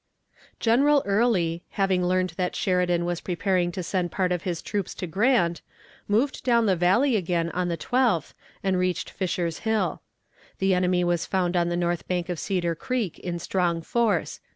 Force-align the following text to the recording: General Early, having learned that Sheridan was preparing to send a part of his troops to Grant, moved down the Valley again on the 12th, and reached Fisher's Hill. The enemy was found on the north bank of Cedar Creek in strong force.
General 0.59 1.03
Early, 1.05 1.61
having 1.77 2.03
learned 2.03 2.31
that 2.31 2.55
Sheridan 2.55 3.05
was 3.05 3.21
preparing 3.21 3.71
to 3.73 3.83
send 3.83 4.07
a 4.07 4.09
part 4.09 4.31
of 4.31 4.41
his 4.41 4.63
troops 4.63 4.95
to 4.95 5.05
Grant, 5.05 5.61
moved 6.07 6.43
down 6.43 6.65
the 6.65 6.75
Valley 6.75 7.15
again 7.15 7.51
on 7.51 7.67
the 7.67 7.77
12th, 7.77 8.33
and 8.63 8.79
reached 8.79 9.11
Fisher's 9.11 9.59
Hill. 9.59 10.01
The 10.57 10.73
enemy 10.73 11.03
was 11.03 11.27
found 11.27 11.55
on 11.55 11.69
the 11.69 11.77
north 11.77 12.07
bank 12.07 12.29
of 12.29 12.39
Cedar 12.39 12.73
Creek 12.73 13.19
in 13.19 13.37
strong 13.37 13.83
force. 13.83 14.39